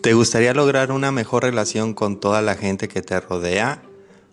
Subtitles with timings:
[0.00, 3.82] ¿Te gustaría lograr una mejor relación con toda la gente que te rodea?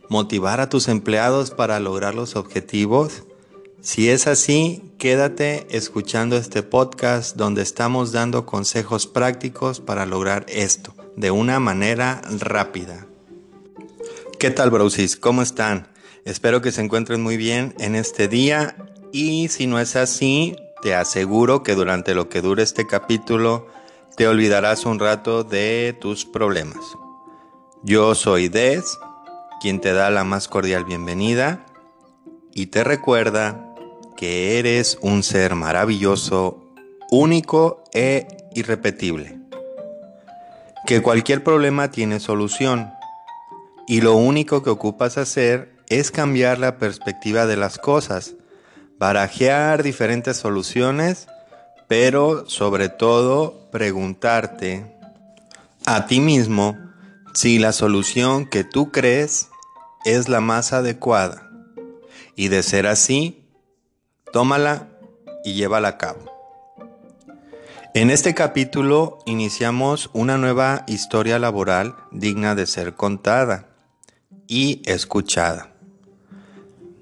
[0.07, 3.23] ¿Motivar a tus empleados para lograr los objetivos?
[3.81, 10.95] Si es así, quédate escuchando este podcast donde estamos dando consejos prácticos para lograr esto
[11.15, 13.05] de una manera rápida.
[14.39, 15.17] ¿Qué tal, brosis?
[15.17, 15.89] ¿Cómo están?
[16.25, 18.75] Espero que se encuentren muy bien en este día
[19.11, 23.67] y si no es así, te aseguro que durante lo que dure este capítulo
[24.19, 26.83] te olvidarás un rato de tus problemas.
[27.83, 28.99] Yo soy Des,
[29.61, 31.65] quien te da la más cordial bienvenida
[32.53, 33.73] y te recuerda
[34.17, 36.61] que eres un ser maravilloso,
[37.09, 39.39] único e irrepetible.
[40.85, 42.91] Que cualquier problema tiene solución
[43.87, 48.35] y lo único que ocupas hacer es cambiar la perspectiva de las cosas,
[48.97, 51.29] barajear diferentes soluciones,
[51.89, 54.85] pero sobre todo preguntarte
[55.87, 56.77] a ti mismo
[57.33, 59.49] si la solución que tú crees
[60.05, 61.49] es la más adecuada.
[62.35, 63.43] Y de ser así,
[64.31, 64.89] Tómala
[65.43, 66.31] y llévala a cabo.
[67.95, 73.65] En este capítulo iniciamos una nueva historia laboral digna de ser contada
[74.47, 75.73] y escuchada.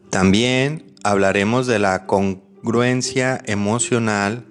[0.10, 4.47] También hablaremos de la congruencia emocional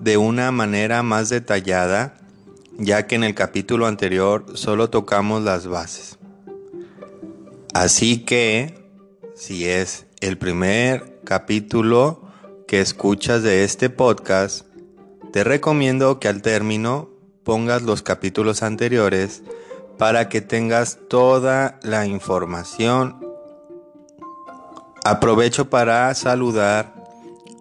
[0.00, 2.16] de una manera más detallada,
[2.78, 6.18] ya que en el capítulo anterior solo tocamos las bases.
[7.74, 8.74] Así que,
[9.34, 12.22] si es el primer capítulo
[12.66, 14.66] que escuchas de este podcast,
[15.32, 17.10] te recomiendo que al término
[17.44, 19.42] pongas los capítulos anteriores
[19.98, 23.20] para que tengas toda la información.
[25.04, 26.99] Aprovecho para saludar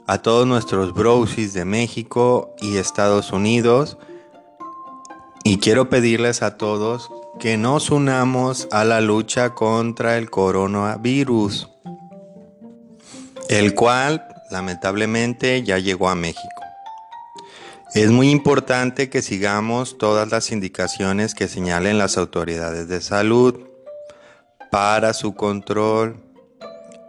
[0.09, 3.99] a todos nuestros brosis de México y Estados Unidos
[5.43, 11.69] y quiero pedirles a todos que nos unamos a la lucha contra el coronavirus
[13.49, 16.64] el cual lamentablemente ya llegó a México.
[17.93, 23.59] Es muy importante que sigamos todas las indicaciones que señalen las autoridades de salud
[24.71, 26.17] para su control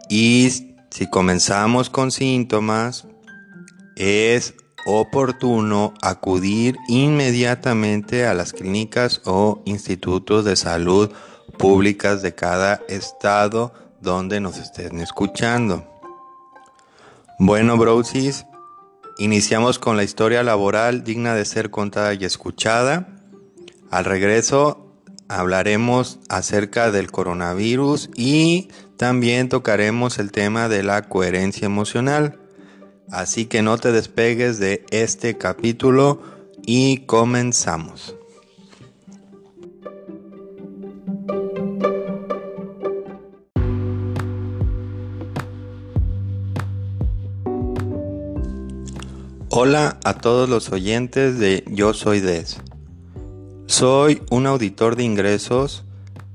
[0.07, 3.07] y si comenzamos con síntomas
[3.95, 4.53] es
[4.85, 11.09] oportuno acudir inmediatamente a las clínicas o institutos de salud
[11.57, 15.87] públicas de cada estado donde nos estén escuchando.
[17.39, 18.45] Bueno, brosis,
[19.17, 23.07] iniciamos con la historia laboral digna de ser contada y escuchada.
[23.91, 24.91] Al regreso
[25.29, 28.67] hablaremos acerca del coronavirus y
[29.01, 32.37] también tocaremos el tema de la coherencia emocional.
[33.09, 36.21] Así que no te despegues de este capítulo
[36.67, 38.15] y comenzamos.
[49.49, 52.61] Hola a todos los oyentes de Yo Soy Des.
[53.65, 55.85] Soy un auditor de ingresos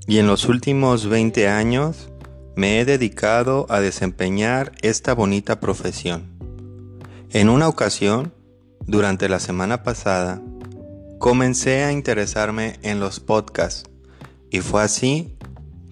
[0.09, 2.11] y en los últimos 20 años
[2.57, 6.33] me he dedicado a desempeñar esta bonita profesión.
[7.31, 8.33] En una ocasión,
[8.87, 10.41] durante la semana pasada,
[11.19, 13.85] comencé a interesarme en los podcasts
[14.51, 15.37] y fue así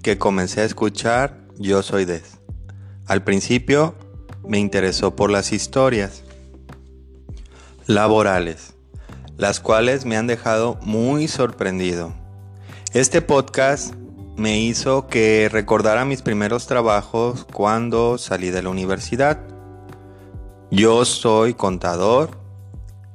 [0.03, 2.39] que comencé a escuchar Yo Soy Des.
[3.07, 3.95] Al principio
[4.43, 6.25] me interesó por las historias
[7.87, 8.73] laborales,
[9.37, 12.15] las cuales me han dejado muy sorprendido.
[12.95, 13.95] Este podcast
[14.37, 19.39] me hizo que recordara mis primeros trabajos cuando salí de la universidad.
[20.71, 22.31] Yo soy contador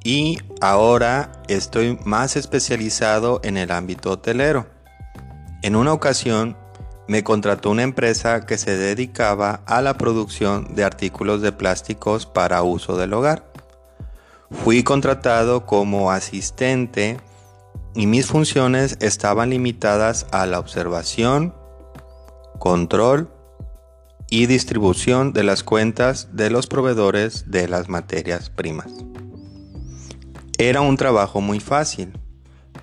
[0.02, 4.66] y ahora estoy más especializado en el ámbito hotelero.
[5.62, 6.56] En una ocasión
[7.06, 12.62] me contrató una empresa que se dedicaba a la producción de artículos de plásticos para
[12.62, 13.44] uso del hogar.
[14.50, 17.18] Fui contratado como asistente
[17.94, 21.54] y mis funciones estaban limitadas a la observación,
[22.58, 23.30] control
[24.30, 28.92] y distribución de las cuentas de los proveedores de las materias primas.
[30.56, 32.12] Era un trabajo muy fácil,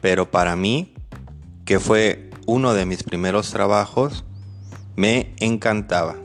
[0.01, 0.93] pero para mí,
[1.63, 4.25] que fue uno de mis primeros trabajos,
[4.95, 6.15] me encantaba.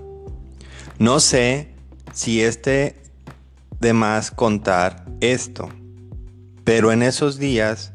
[0.99, 1.75] No sé
[2.12, 3.03] si este
[3.81, 5.69] de más contar esto,
[6.65, 7.92] pero en esos días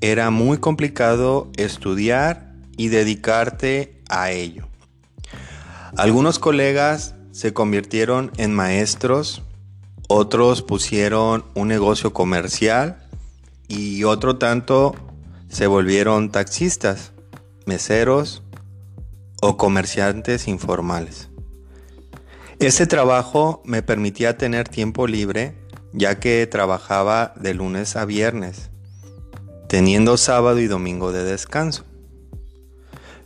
[0.00, 4.68] era muy complicado estudiar y dedicarte a ello.
[5.96, 9.42] Algunos colegas se convirtieron en maestros,
[10.08, 13.08] otros pusieron un negocio comercial
[13.68, 14.94] y otro tanto
[15.48, 17.12] se volvieron taxistas,
[17.66, 18.42] meseros
[19.40, 21.28] o comerciantes informales.
[22.60, 25.54] Este trabajo me permitía tener tiempo libre
[25.92, 28.70] ya que trabajaba de lunes a viernes,
[29.68, 31.84] teniendo sábado y domingo de descanso.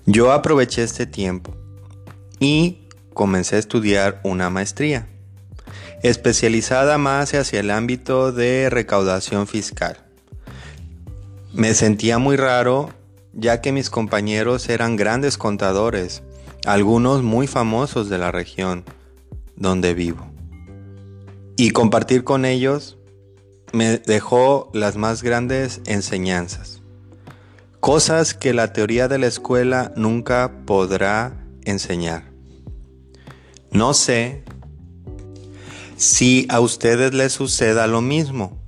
[0.05, 1.55] Yo aproveché este tiempo
[2.41, 5.07] y comencé a estudiar una maestría,
[6.03, 9.99] especializada más hacia el ámbito de recaudación fiscal.
[11.55, 12.91] Me sentía muy raro
[13.33, 16.23] ya que mis compañeros eran grandes contadores,
[16.67, 18.85] algunos muy famosos de la región
[19.57, 20.27] donde vivo.
[21.57, 22.99] Y compartir con ellos
[23.73, 26.83] me dejó las más grandes enseñanzas.
[27.81, 32.31] Cosas que la teoría de la escuela nunca podrá enseñar.
[33.71, 34.45] No sé
[35.97, 38.61] si a ustedes les suceda lo mismo,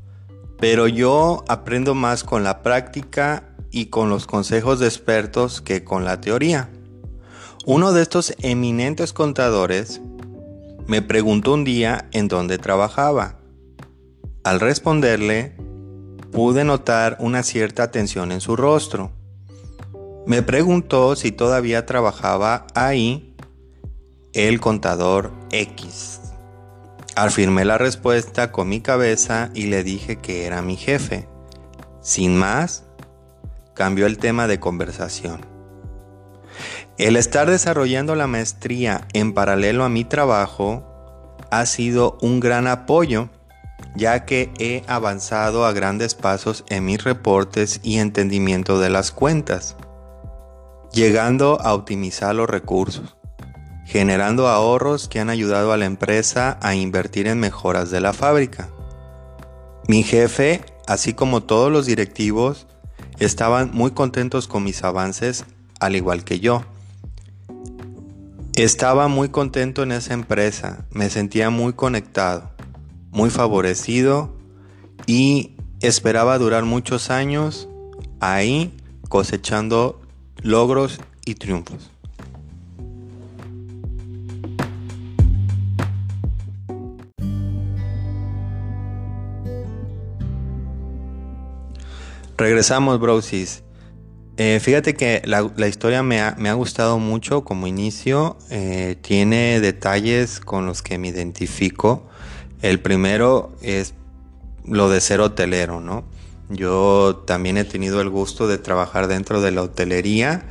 [0.58, 6.04] pero yo aprendo más con la práctica y con los consejos de expertos que con
[6.04, 6.70] la teoría.
[7.66, 10.00] Uno de estos eminentes contadores
[10.86, 13.38] me preguntó un día en dónde trabajaba.
[14.44, 15.56] Al responderle,
[16.30, 19.10] pude notar una cierta tensión en su rostro.
[20.26, 23.34] Me preguntó si todavía trabajaba ahí
[24.34, 26.20] el contador X.
[27.16, 31.26] Afirmé la respuesta con mi cabeza y le dije que era mi jefe.
[32.02, 32.84] Sin más,
[33.72, 35.40] cambió el tema de conversación.
[36.98, 40.84] El estar desarrollando la maestría en paralelo a mi trabajo
[41.50, 43.30] ha sido un gran apoyo,
[43.94, 49.76] ya que he avanzado a grandes pasos en mis reportes y entendimiento de las cuentas,
[50.92, 53.16] llegando a optimizar los recursos
[53.84, 58.68] generando ahorros que han ayudado a la empresa a invertir en mejoras de la fábrica.
[59.86, 62.66] Mi jefe, así como todos los directivos,
[63.18, 65.44] estaban muy contentos con mis avances,
[65.78, 66.64] al igual que yo.
[68.56, 72.53] Estaba muy contento en esa empresa, me sentía muy conectado,
[73.14, 74.34] muy favorecido
[75.06, 77.68] y esperaba durar muchos años
[78.20, 78.76] ahí
[79.08, 80.00] cosechando
[80.42, 81.90] logros y triunfos.
[92.36, 93.62] Regresamos, Brosis.
[94.36, 98.36] Eh, fíjate que la, historia me ha, gustado mucho como inicio.
[98.50, 102.08] Eh, tiene detalles con los que me identifico.
[102.64, 103.92] El primero es
[104.66, 106.02] lo de ser hotelero, ¿no?
[106.48, 110.46] Yo también he tenido el gusto de trabajar dentro de la hotelería.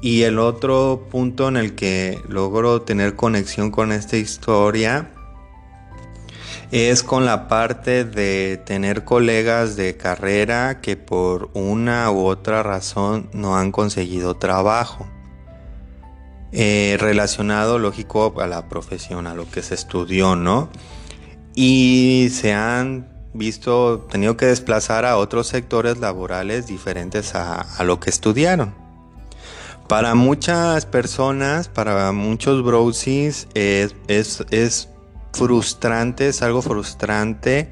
[0.00, 5.10] Y el otro punto en el que logro tener conexión con esta historia
[6.70, 13.28] es con la parte de tener colegas de carrera que por una u otra razón
[13.34, 15.06] no han conseguido trabajo.
[16.52, 20.70] Eh, relacionado, lógico, a la profesión, a lo que se estudió, ¿no?
[21.58, 28.10] Y se han visto, tenido que desplazar a otros sectores laborales diferentes a, lo que
[28.10, 28.74] estudiaron.
[29.88, 34.88] Para muchas personas, para muchos browsies, es,
[35.32, 37.70] frustrante, es algo frustrante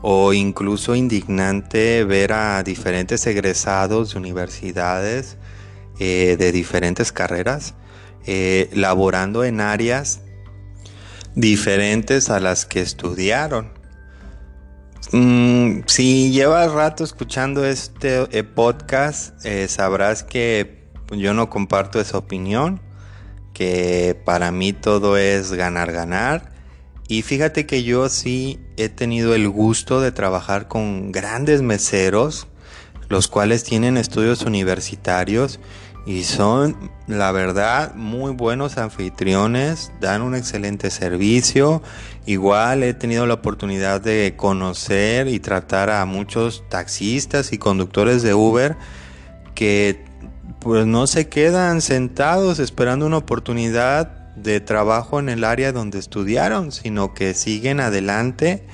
[0.00, 5.36] o incluso indignante ver a diferentes egresados de universidades
[5.98, 7.74] eh, de diferentes carreras
[8.26, 10.20] eh, laborando en áreas
[11.36, 13.72] diferentes a las que estudiaron.
[15.12, 22.80] Mm, si llevas rato escuchando este eh, podcast, sabrás que yo no comparto esa opinión,
[23.54, 26.56] que para mí todo es ganar, ganar
[27.08, 32.48] y fíjate que yo sí he tenido el gusto de trabajar con grandes meseros,
[33.08, 35.60] los cuales tienen estudios universitarios
[36.06, 41.82] y son, la verdad, muy buenos anfitriones, dan un excelente servicio.
[42.26, 48.34] Igual he tenido la oportunidad de conocer y tratar a muchos taxistas y conductores de
[48.34, 48.76] Uber
[49.56, 50.04] que
[50.60, 56.70] pues no se quedan sentados esperando una oportunidad de trabajo en el área donde estudiaron,
[56.70, 58.64] sino que siguen adelante,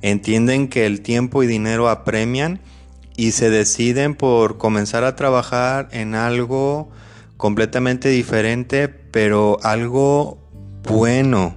[0.00, 2.60] entienden que el tiempo y dinero apremian
[3.18, 6.88] y se deciden por comenzar a trabajar en algo
[7.36, 10.38] completamente diferente, pero algo
[10.88, 11.56] bueno,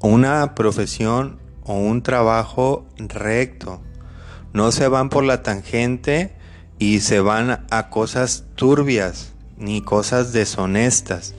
[0.00, 3.80] una profesión o un trabajo recto.
[4.52, 6.36] No se van por la tangente
[6.78, 11.34] y se van a cosas turbias ni cosas deshonestas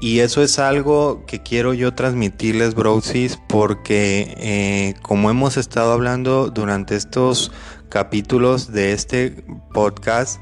[0.00, 6.50] Y eso es algo que quiero yo transmitirles, brosis, porque eh, como hemos estado hablando
[6.50, 7.50] durante estos
[7.88, 10.40] capítulos de este podcast,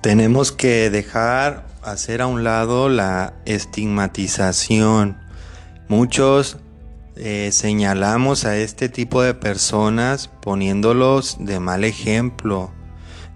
[0.00, 5.18] tenemos que dejar hacer a un lado la estigmatización.
[5.88, 6.58] Muchos
[7.16, 12.70] eh, señalamos a este tipo de personas poniéndolos de mal ejemplo,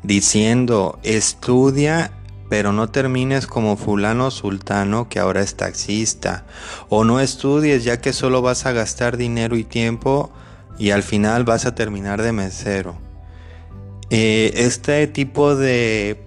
[0.03, 2.13] diciendo estudia
[2.49, 6.45] pero no termines como fulano sultano que ahora es taxista,
[6.89, 10.31] o no estudies ya que solo vas a gastar dinero y tiempo
[10.79, 12.99] y al final vas a terminar de mesero.
[14.11, 16.23] Eh, este tipo de,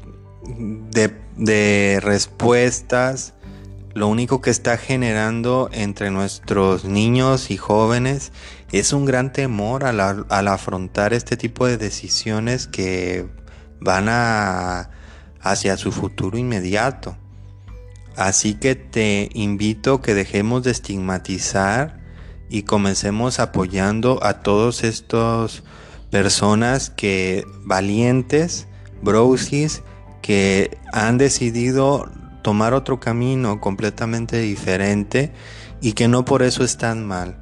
[1.38, 3.34] de, respuestas
[3.94, 8.32] lo único que está generando entre nuestros niños y jóvenes
[8.72, 13.28] es un gran temor al, al afrontar este tipo de decisiones que
[13.80, 14.90] van a
[15.42, 17.18] hacia su futuro inmediato.
[18.16, 21.99] Así que te invito que dejemos de estigmatizar
[22.50, 25.64] y comencemos apoyando a todos estos
[26.10, 28.68] personas que valientes,
[29.02, 29.84] brosis,
[30.22, 32.10] que han decidido
[32.42, 35.32] tomar otro camino completamente diferente
[35.82, 37.38] y que no por eso están mal.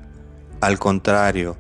[0.61, 1.55] Al contrario,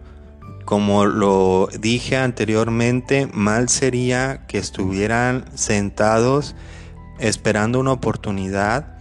[0.65, 6.55] como lo dije anteriormente, mal sería que estuvieran sentados
[7.19, 8.97] esperando una oportunidad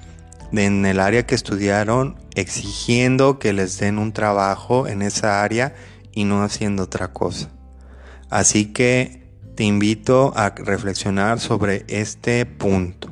[0.53, 5.75] en el área que estudiaron, exigiendo que les den un trabajo en esa área
[6.12, 7.50] y no haciendo otra cosa.
[8.31, 9.26] Así que
[9.57, 13.11] te invito a reflexionar sobre este punto.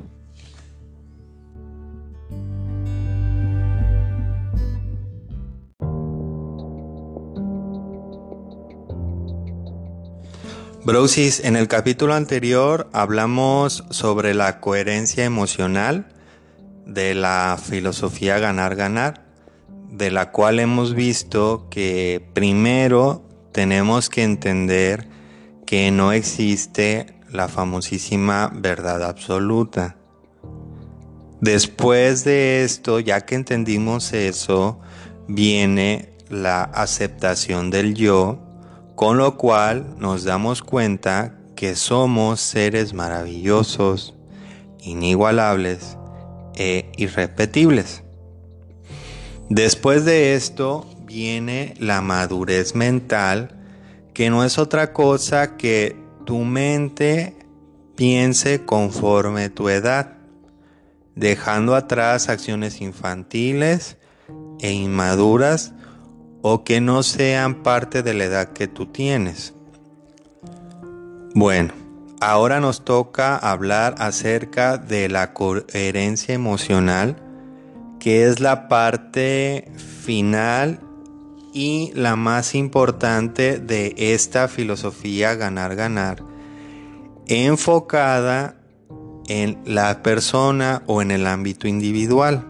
[10.85, 16.14] Brosis, en el capítulo anterior hablamos sobre la coherencia emocional
[16.85, 19.25] de la filosofía ganar-ganar,
[19.91, 25.07] de la cual hemos visto que primero tenemos que entender
[25.65, 29.97] que no existe la famosísima verdad absoluta.
[31.41, 34.79] Después de esto, ya que entendimos eso,
[35.27, 38.39] viene la aceptación del yo
[38.95, 44.15] con lo cual nos damos cuenta que somos seres maravillosos,
[44.79, 45.97] inigualables
[46.55, 48.03] e irrepetibles.
[49.49, 53.55] Después de esto viene la madurez mental,
[54.13, 55.95] que no es otra cosa que
[56.25, 57.35] tu mente
[57.95, 60.17] piense conforme tu edad,
[61.15, 63.97] dejando atrás acciones infantiles
[64.59, 65.73] e inmaduras
[66.41, 69.53] o que no sean parte de la edad que tú tienes.
[71.33, 71.73] Bueno,
[72.19, 77.17] ahora nos toca hablar acerca de la coherencia emocional,
[77.99, 79.71] que es la parte
[80.03, 80.79] final
[81.53, 86.23] y la más importante de esta filosofía ganar-ganar,
[87.27, 88.57] enfocada
[89.27, 92.45] en la persona o en el ámbito individual.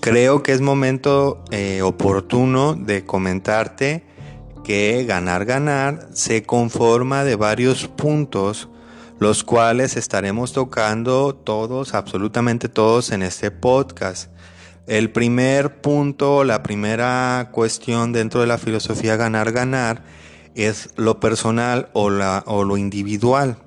[0.00, 4.09] Creo que es momento eh, oportuno de comentarte
[4.62, 8.68] que ganar ganar se conforma de varios puntos
[9.20, 14.30] los cuales estaremos tocando todos, absolutamente todos en este podcast.
[14.86, 20.02] El primer punto, la primera cuestión dentro de la filosofía ganar ganar
[20.54, 23.58] es lo personal o, la, o lo individual.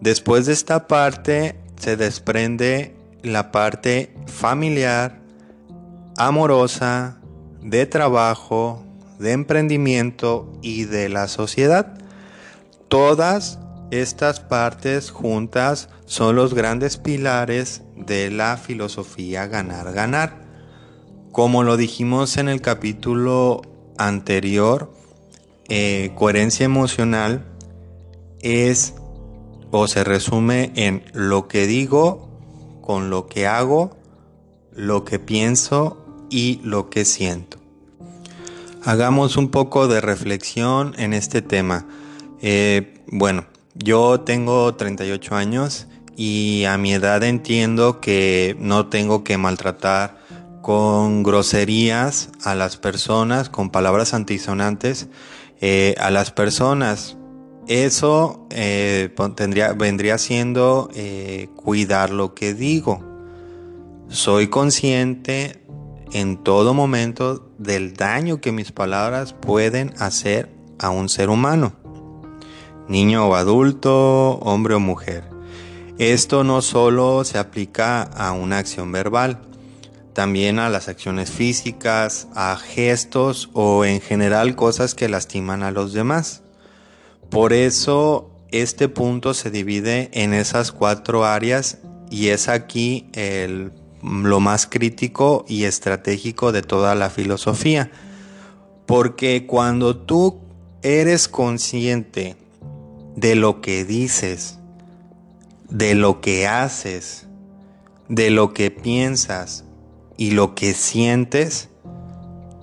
[0.00, 5.20] Después de esta parte se desprende la parte familiar,
[6.16, 7.20] amorosa,
[7.60, 8.85] de trabajo,
[9.18, 11.98] de emprendimiento y de la sociedad.
[12.88, 13.58] Todas
[13.90, 20.44] estas partes juntas son los grandes pilares de la filosofía ganar-ganar.
[21.32, 23.62] Como lo dijimos en el capítulo
[23.98, 24.92] anterior,
[25.68, 27.44] eh, coherencia emocional
[28.40, 28.94] es
[29.70, 32.28] o se resume en lo que digo
[32.80, 33.96] con lo que hago,
[34.72, 37.65] lo que pienso y lo que siento.
[38.86, 41.88] Hagamos un poco de reflexión en este tema.
[42.40, 49.38] Eh, bueno, yo tengo 38 años y a mi edad entiendo que no tengo que
[49.38, 50.18] maltratar
[50.62, 55.08] con groserías a las personas, con palabras antisonantes
[55.60, 57.16] eh, a las personas.
[57.66, 60.90] Eso eh, tendría, vendría siendo
[61.56, 63.02] cuidar lo que digo.
[64.06, 65.60] Soy consciente
[66.12, 71.72] en todo momento del daño que mis palabras pueden hacer a un ser humano,
[72.88, 75.24] niño o adulto, hombre o mujer.
[75.98, 79.40] Esto no solo se aplica a una acción verbal,
[80.12, 85.92] también a las acciones físicas, a gestos o en general cosas que lastiman a los
[85.92, 86.42] demás.
[87.30, 91.78] Por eso este punto se divide en esas cuatro áreas
[92.10, 93.10] y es aquí
[94.06, 97.90] lo más crítico y estratégico de toda la filosofía.
[98.86, 100.40] Porque cuando tú
[100.82, 102.36] eres consciente
[103.16, 104.58] de lo que dices,
[105.68, 107.26] de lo que haces,
[108.08, 109.64] de lo que piensas
[110.16, 111.70] y lo que sientes,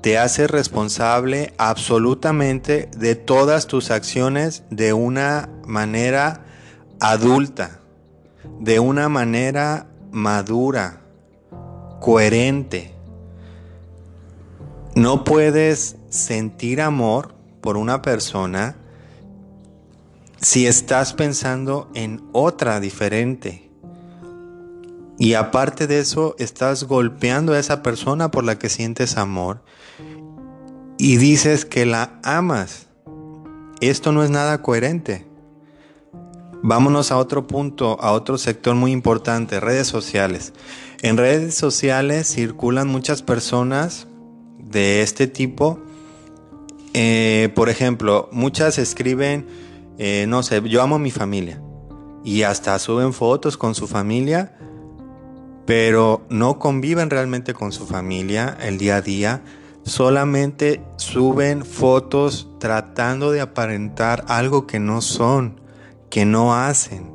[0.02, 6.46] te hace responsable absolutamente de todas tus acciones de una manera
[7.00, 7.80] adulta,
[8.60, 11.03] de una manera madura,
[12.04, 12.94] coherente.
[14.94, 18.76] No puedes sentir amor por una persona
[20.42, 23.72] si estás pensando en otra diferente.
[25.18, 29.64] Y aparte de eso, estás golpeando a esa persona por la que sientes amor
[30.98, 32.88] y dices que la amas.
[33.80, 35.26] Esto no es nada coherente.
[36.66, 40.52] Vámonos a otro punto, a otro sector muy importante, redes sociales.
[41.04, 44.08] En redes sociales circulan muchas personas
[44.58, 45.80] de este tipo.
[46.94, 49.46] Eh, por ejemplo, muchas escriben,
[49.98, 51.62] eh, no sé, yo amo a mi familia.
[52.24, 54.58] Y hasta suben fotos con su familia,
[55.68, 59.44] pero no conviven realmente con su familia el día a día
[59.84, 65.60] solamente suben fotos tratando de aparentar algo que no son,
[66.10, 67.13] que no hacen.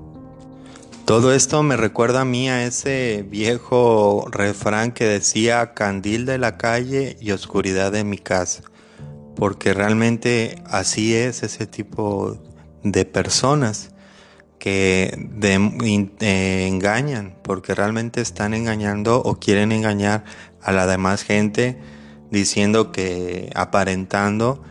[1.08, 6.58] Todo esto me recuerda a mí a ese viejo refrán que decía candil de la
[6.58, 8.62] calle y oscuridad de mi casa,
[9.34, 12.36] porque realmente así es ese tipo
[12.82, 13.94] de personas
[14.58, 20.24] que eh, engañan, porque realmente están engañando o quieren engañar
[20.60, 21.78] a la demás gente
[22.30, 24.62] diciendo que aparentando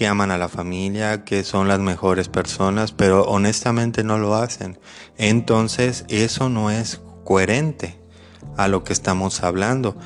[0.00, 4.78] que aman a la familia, que son las mejores personas, pero honestamente no lo hacen.
[5.18, 8.00] Entonces eso no es coherente
[8.56, 9.98] a lo que estamos hablando.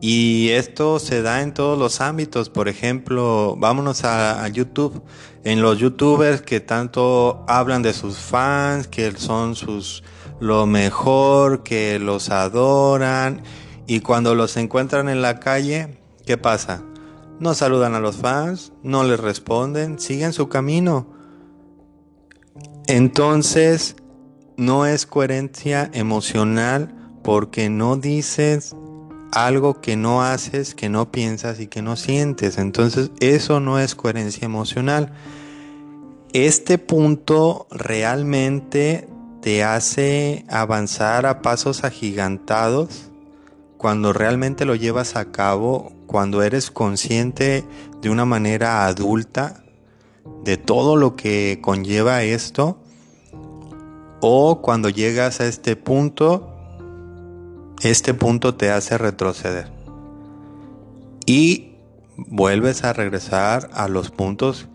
[0.00, 2.48] Y esto se da en todos los ámbitos.
[2.48, 5.02] Por ejemplo, vámonos a, YouTube.
[5.44, 10.02] En los youtubers que tanto hablan de sus fans, que son sus
[10.40, 13.42] lo mejor, que los adoran.
[13.86, 16.82] Y cuando los encuentran en la calle, ¿Qué pasa?
[17.42, 21.08] No saludan a los fans, no les responden, siguen su camino.
[22.86, 23.96] Entonces,
[24.56, 28.76] no es coherencia emocional porque no dices
[29.32, 32.58] algo que no haces, que no piensas y que no sientes.
[32.58, 35.12] Entonces, eso no es coherencia emocional.
[36.32, 39.08] Este punto realmente
[39.40, 43.11] te hace avanzar a pasos agigantados
[43.82, 47.64] cuando realmente lo llevas a cabo, cuando eres consciente
[48.00, 49.64] de una manera adulta
[50.44, 52.78] de todo lo que conlleva esto,
[54.20, 56.54] o cuando llegas a este punto,
[57.82, 59.72] este punto te hace retroceder.
[61.26, 61.74] Y
[62.16, 64.68] vuelves a regresar a los puntos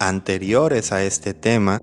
[0.00, 1.82] anteriores a este tema.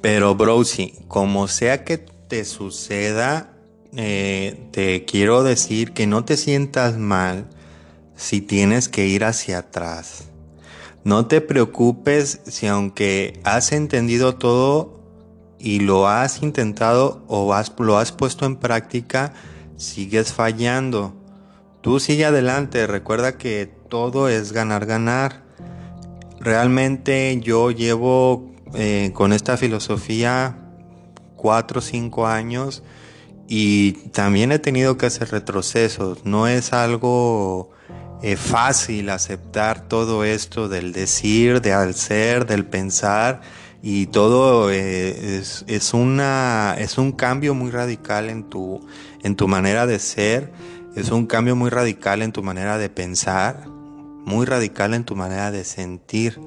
[0.00, 3.57] Pero Browsy, como sea que te suceda
[3.96, 7.46] eh, te quiero decir que no te sientas mal
[8.16, 10.24] si tienes que ir hacia atrás.
[11.04, 15.00] No te preocupes si aunque has entendido todo
[15.58, 19.32] y lo has intentado o lo has puesto en práctica,
[19.76, 21.14] sigues fallando.
[21.80, 25.44] Tú sigue adelante, recuerda que todo es ganar, ganar.
[26.40, 30.58] Realmente yo llevo eh, con esta filosofía
[31.36, 32.82] cuatro o cinco años
[33.48, 36.24] y también he tenido que hacer retrocesos.
[36.24, 37.70] No es algo
[38.22, 43.40] eh, fácil aceptar todo esto del decir, del ser, del pensar
[43.82, 48.86] y todo eh, es, una, un cambio muy radical en tu,
[49.22, 50.52] en tu manera de ser,
[50.96, 55.50] es un cambio muy radical en tu manera de pensar, muy radical en tu manera
[55.50, 56.40] de sentir.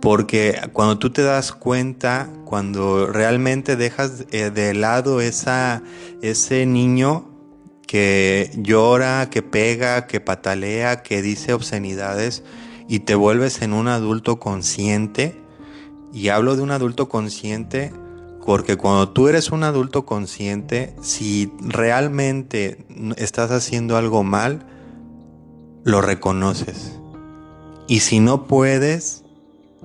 [0.00, 5.82] Porque cuando tú te das cuenta, cuando realmente dejas eh, de lado esa,
[6.22, 7.28] ese niño
[7.86, 12.44] que llora, que pega, que patalea, que dice obscenidades
[12.88, 15.42] y te vuelves en un adulto consciente,
[16.12, 17.92] y hablo de un adulto consciente
[18.48, 22.86] porque cuando tú eres un adulto consciente, si realmente
[23.18, 24.64] estás haciendo algo mal,
[25.84, 26.98] lo reconoces.
[27.88, 29.22] Y si no puedes,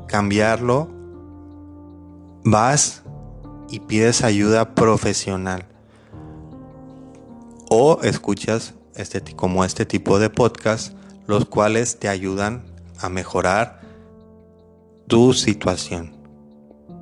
[0.07, 0.89] cambiarlo,
[2.43, 3.03] vas
[3.69, 5.65] y pides ayuda profesional.
[7.69, 10.93] O escuchas este, como este tipo de podcast,
[11.27, 12.63] los cuales te ayudan
[12.99, 13.81] a mejorar
[15.07, 16.13] tu situación.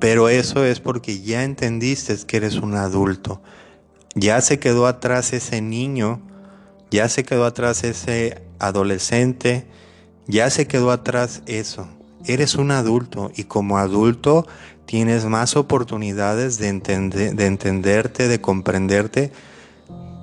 [0.00, 3.42] Pero eso es porque ya entendiste que eres un adulto.
[4.14, 6.20] Ya se quedó atrás ese niño,
[6.90, 9.66] ya se quedó atrás ese adolescente,
[10.26, 11.86] ya se quedó atrás eso.
[12.26, 14.46] Eres un adulto y como adulto
[14.86, 19.32] tienes más oportunidades de, de entenderte, de comprenderte,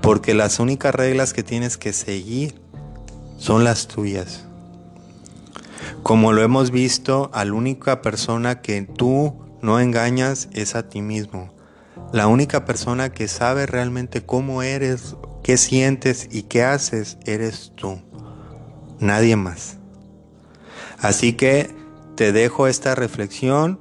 [0.02, 2.56] porque las únicas reglas que tienes que seguir
[3.38, 4.46] son las tuyas.
[6.04, 11.52] Como lo hemos visto, la única persona que tú no engañas es a ti mismo.
[12.14, 18.00] La única persona que sabe realmente cómo eres, qué sientes y qué haces, eres tú.
[19.00, 19.78] Nadie más.
[21.00, 21.70] Así que
[22.20, 23.80] te dejo esta reflexión,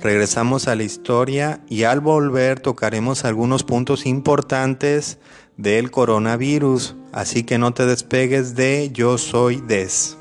[0.00, 5.18] regresamos a la historia y al volver tocaremos algunos puntos importantes
[5.58, 6.96] del coronavirus.
[7.12, 10.16] Así que no te despegues de Yo Soy Des.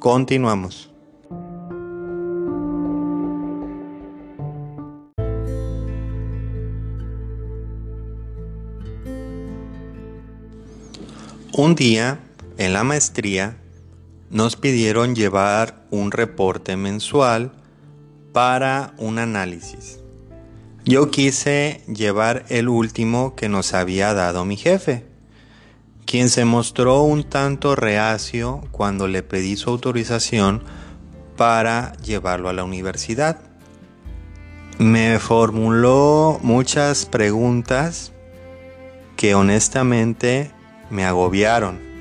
[0.00, 0.90] Continuamos.
[11.54, 12.20] Un día,
[12.58, 13.61] en la maestría,
[14.32, 17.52] nos pidieron llevar un reporte mensual
[18.32, 20.00] para un análisis.
[20.86, 25.04] Yo quise llevar el último que nos había dado mi jefe,
[26.06, 30.64] quien se mostró un tanto reacio cuando le pedí su autorización
[31.36, 33.38] para llevarlo a la universidad.
[34.78, 38.12] Me formuló muchas preguntas
[39.16, 40.50] que honestamente
[40.90, 41.91] me agobiaron,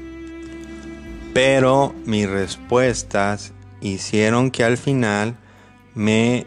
[1.34, 5.36] pero mis respuestas hicieron que al final
[5.96, 6.46] me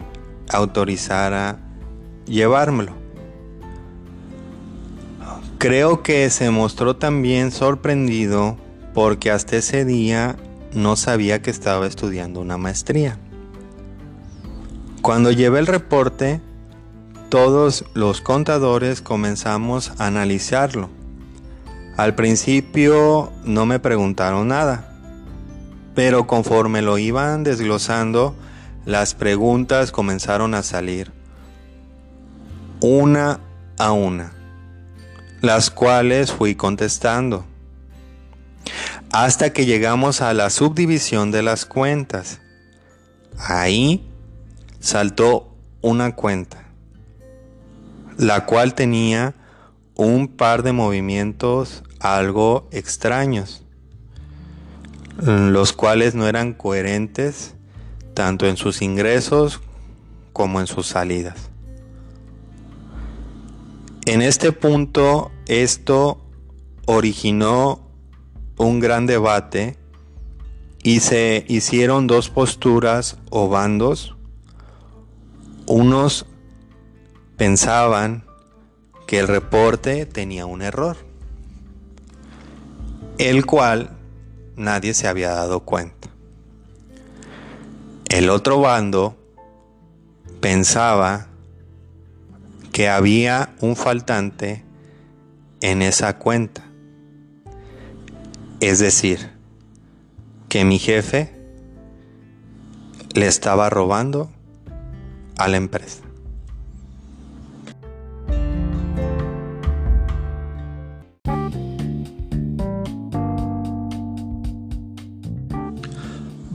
[0.51, 1.59] autorizara
[2.27, 2.93] llevármelo.
[5.59, 8.59] Creo que se mostró también sorprendido
[8.93, 10.37] porque hasta ese día
[10.75, 13.19] no sabía que estaba estudiando una maestría.
[15.01, 16.41] Cuando llevé el reporte,
[17.29, 20.89] todos los contadores comenzamos a analizarlo.
[21.97, 24.93] Al principio no me preguntaron nada,
[25.95, 28.35] pero conforme lo iban desglosando,
[28.85, 31.13] las preguntas comenzaron a salir
[32.81, 33.39] una
[33.79, 34.33] a una,
[35.41, 37.45] las cuales fui contestando,
[39.13, 42.41] hasta que llegamos a la subdivisión de las cuentas.
[43.39, 44.05] Ahí
[44.81, 46.65] saltó una cuenta,
[48.19, 49.35] la cual tenía
[49.97, 53.63] un par de movimientos algo extraños,
[55.19, 57.55] los cuales no eran coherentes
[58.15, 59.61] tanto en sus ingresos
[60.33, 61.51] como en sus salidas.
[64.07, 66.21] En este punto, esto
[66.87, 67.89] originó
[68.59, 69.79] un gran debate
[70.83, 74.15] y se hicieron dos posturas o bandos.
[75.67, 76.27] Unos
[77.39, 78.24] pensaban
[79.07, 80.97] que el reporte tenía un error,
[83.19, 83.91] el cual
[84.57, 86.09] nadie se había dado cuenta.
[88.09, 89.17] El otro bando
[90.41, 91.27] pensaba
[92.73, 94.65] que había un faltante
[95.61, 96.65] en esa cuenta.
[98.61, 99.31] Es decir,
[100.49, 101.35] que mi jefe
[103.15, 104.31] le estaba robando
[105.39, 106.04] a la empresa.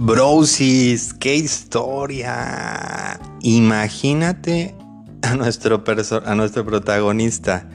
[0.09, 3.19] Brosis, qué historia.
[3.43, 4.73] Imagínate
[5.21, 5.83] a nuestro,
[6.25, 7.69] a nuestro protagonista.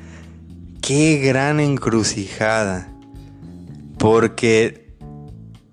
[0.83, 2.93] Qué gran encrucijada.
[3.99, 4.97] Porque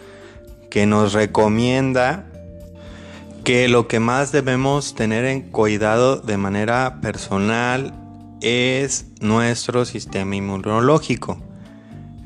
[0.70, 2.24] que nos recomienda
[3.44, 7.92] que lo que más debemos tener en cuidado de manera personal
[8.40, 11.38] es nuestro sistema inmunológico,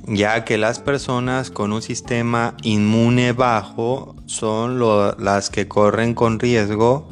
[0.07, 4.81] ya que las personas con un sistema inmune bajo son
[5.19, 7.09] las que corren con riesgo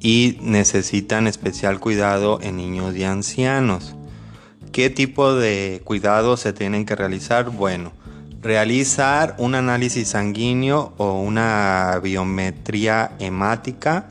[0.00, 3.94] y necesitan especial cuidado en niños y ancianos.
[4.72, 7.50] ¿Qué tipo de cuidados se tienen que realizar?
[7.50, 7.92] Bueno,
[8.40, 14.06] realizar un análisis sanguíneo o una biometría hemática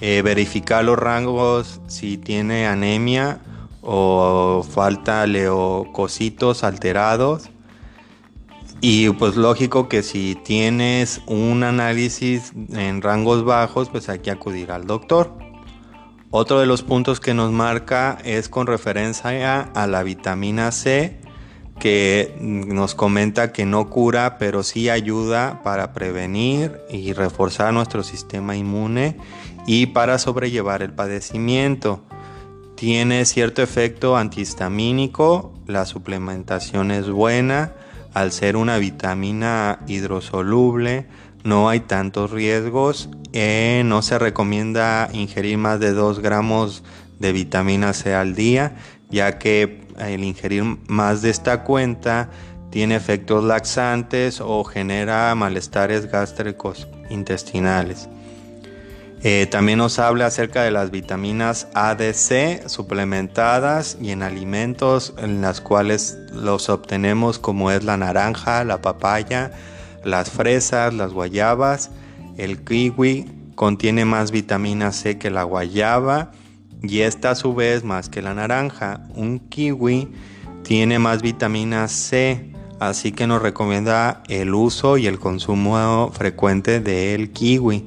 [0.00, 3.38] eh, verificar los rangos si tiene anemia
[3.84, 7.50] o falta leucocitos alterados.
[8.80, 14.72] Y pues lógico que si tienes un análisis en rangos bajos, pues hay que acudir
[14.72, 15.32] al doctor.
[16.30, 21.20] Otro de los puntos que nos marca es con referencia a la vitamina C,
[21.78, 28.56] que nos comenta que no cura, pero sí ayuda para prevenir y reforzar nuestro sistema
[28.56, 29.16] inmune
[29.66, 32.02] y para sobrellevar el padecimiento.
[32.76, 37.72] Tiene cierto efecto antihistamínico, la suplementación es buena,
[38.12, 41.06] al ser una vitamina hidrosoluble
[41.44, 46.82] no hay tantos riesgos, eh, no se recomienda ingerir más de 2 gramos
[47.18, 48.76] de vitamina C al día,
[49.10, 52.30] ya que el ingerir más de esta cuenta
[52.70, 58.08] tiene efectos laxantes o genera malestares gástricos intestinales.
[59.26, 65.14] Eh, también nos habla acerca de las vitaminas A, D, C suplementadas y en alimentos
[65.16, 69.50] en las cuales los obtenemos como es la naranja, la papaya,
[70.04, 71.90] las fresas, las guayabas.
[72.36, 76.32] El kiwi contiene más vitamina C que la guayaba
[76.82, 79.08] y esta a su vez más que la naranja.
[79.14, 80.12] Un kiwi
[80.64, 87.32] tiene más vitamina C, así que nos recomienda el uso y el consumo frecuente del
[87.32, 87.86] kiwi.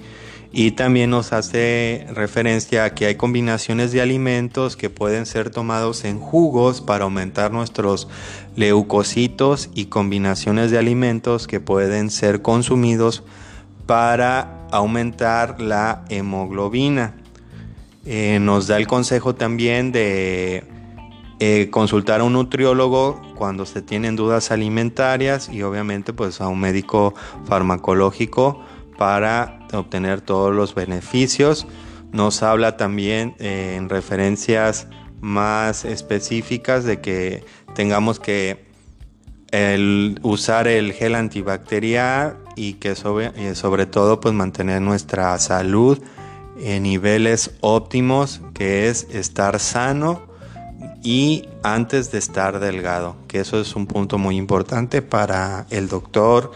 [0.51, 6.05] Y también nos hace referencia a que hay combinaciones de alimentos que pueden ser tomados
[6.05, 8.07] en jugos para aumentar nuestros
[8.55, 13.23] leucocitos y combinaciones de alimentos que pueden ser consumidos
[13.85, 17.15] para aumentar la hemoglobina.
[18.05, 20.63] Eh, nos da el consejo también de
[21.39, 26.59] eh, consultar a un nutriólogo cuando se tienen dudas alimentarias y obviamente pues a un
[26.59, 27.13] médico
[27.45, 28.63] farmacológico
[28.97, 31.67] para obtener todos los beneficios.
[32.11, 34.87] Nos habla también eh, en referencias
[35.21, 37.43] más específicas de que
[37.75, 38.67] tengamos que
[40.23, 45.99] usar el gel antibacterial y que sobre, sobre todo pues mantener nuestra salud
[46.59, 50.21] en niveles óptimos que es estar sano
[51.03, 56.51] y antes de estar delgado que eso es un punto muy importante para el doctor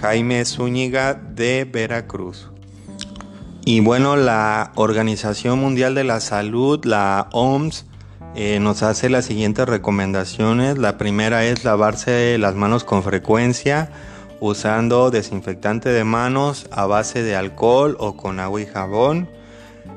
[0.00, 2.50] Jaime Zúñiga de Veracruz.
[3.64, 7.84] Y bueno, la Organización Mundial de la Salud, la OMS,
[8.34, 10.78] eh, nos hace las siguientes recomendaciones.
[10.78, 13.90] La primera es lavarse las manos con frecuencia
[14.40, 19.28] usando desinfectante de manos a base de alcohol o con agua y jabón.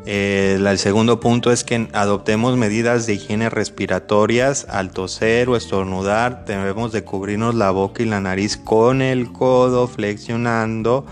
[0.05, 4.65] El segundo punto es que adoptemos medidas de higiene respiratorias.
[4.67, 9.87] Al toser o estornudar debemos de cubrirnos la boca y la nariz con el codo
[9.87, 11.05] flexionando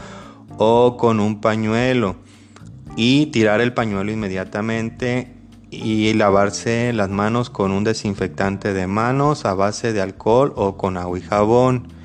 [0.57, 2.15] o con un pañuelo
[2.95, 5.33] y tirar el pañuelo inmediatamente
[5.69, 10.97] y lavarse las manos con un desinfectante de manos a base de alcohol o con
[10.97, 11.98] agua y jabón.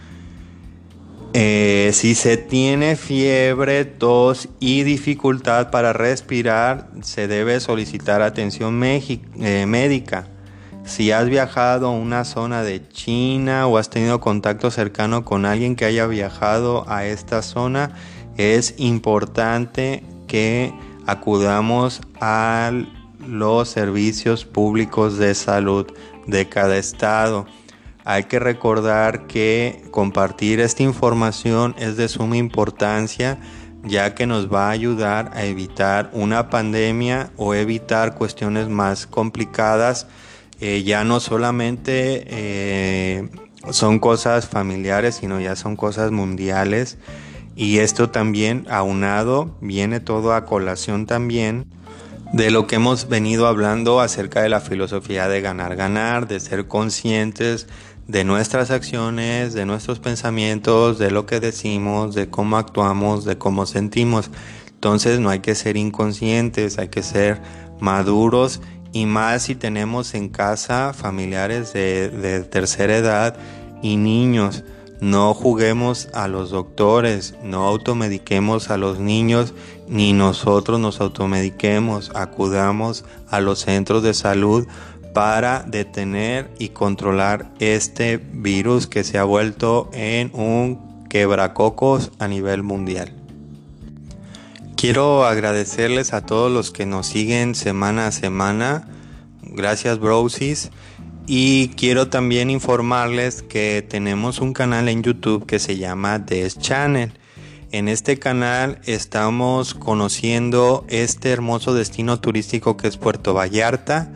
[1.36, 9.64] Eh, si se tiene fiebre, tos y dificultad para respirar, se debe solicitar atención eh,
[9.66, 10.28] médica.
[10.84, 15.74] Si has viajado a una zona de China o has tenido contacto cercano con alguien
[15.74, 17.96] que haya viajado a esta zona,
[18.36, 20.72] es importante que
[21.04, 22.70] acudamos a
[23.26, 25.86] los servicios públicos de salud
[26.28, 27.46] de cada estado.
[28.04, 33.38] Hay que recordar que compartir esta información es de suma importancia
[33.84, 40.06] ya que nos va a ayudar a evitar una pandemia o evitar cuestiones más complicadas.
[40.60, 43.28] Eh, ya no solamente eh,
[43.70, 46.98] son cosas familiares, sino ya son cosas mundiales.
[47.56, 51.66] Y esto también aunado, viene todo a colación también
[52.32, 56.66] de lo que hemos venido hablando acerca de la filosofía de ganar, ganar, de ser
[56.66, 57.68] conscientes
[58.08, 63.66] de nuestras acciones, de nuestros pensamientos, de lo que decimos, de cómo actuamos, de cómo
[63.66, 64.30] sentimos.
[64.68, 67.40] Entonces no hay que ser inconscientes, hay que ser
[67.80, 68.60] maduros
[68.92, 73.36] y más si tenemos en casa familiares de, tercera edad
[73.82, 74.62] y niños.
[75.00, 79.52] No juguemos a los doctores, no automediquemos a los niños,
[79.88, 84.66] ni nosotros nos automediquemos, acudamos a los centros de salud
[85.14, 92.64] para detener y controlar este virus que se ha vuelto en un quebracocos a nivel
[92.64, 93.14] mundial.
[94.76, 98.88] Quiero agradecerles a todos los que nos siguen semana a semana.
[99.40, 100.70] Gracias, Brosis.
[101.26, 107.12] Y quiero también informarles que tenemos un canal en YouTube que se llama Des Channel.
[107.70, 114.12] En este canal estamos conociendo este hermoso destino turístico que es Puerto Vallarta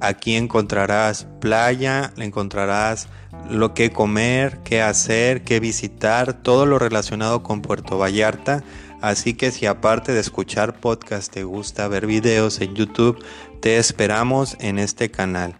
[0.00, 3.08] Aquí encontrarás playa, encontrarás
[3.50, 8.62] lo que comer, qué hacer, qué visitar, todo lo relacionado con Puerto Vallarta.
[9.00, 13.24] Así que si aparte de escuchar podcast te gusta ver videos en YouTube,
[13.60, 15.58] te esperamos en este canal.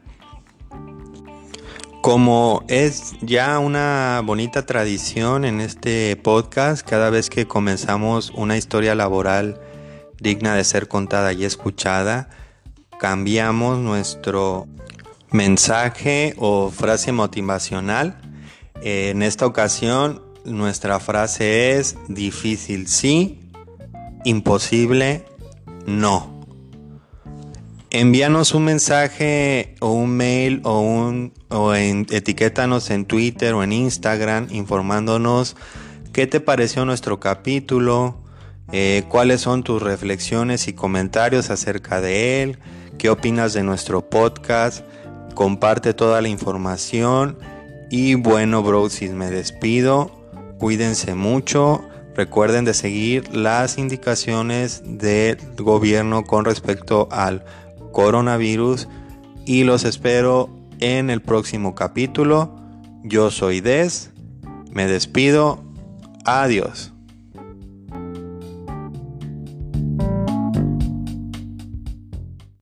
[2.01, 8.94] Como es ya una bonita tradición en este podcast, cada vez que comenzamos una historia
[8.94, 9.61] laboral
[10.20, 12.29] digna de ser contada y escuchada,
[12.98, 14.66] cambiamos nuestro
[15.30, 18.20] mensaje o frase motivacional.
[18.82, 23.40] En esta ocasión nuestra frase es difícil sí,
[24.24, 25.24] imposible
[25.87, 26.38] no.
[27.90, 34.48] Envíanos un mensaje o un mail o un o etiquétanos en Twitter o en Instagram
[34.50, 35.56] informándonos
[36.12, 38.18] qué te pareció nuestro capítulo,
[38.72, 42.58] eh, cuáles son tus reflexiones y comentarios acerca de él,
[42.98, 44.84] qué opinas de nuestro podcast,
[45.34, 47.38] comparte toda la información.
[47.90, 50.11] Y bueno, brosis, me despido,
[50.58, 51.82] cuídense mucho,
[52.14, 57.44] recuerden de seguir las indicaciones del gobierno con respecto al
[57.92, 58.88] coronavirus.
[59.46, 62.56] Y los espero en el próximo capítulo.
[63.04, 64.11] Yo soy Des,
[64.70, 65.62] me despido,
[66.24, 66.92] adiós.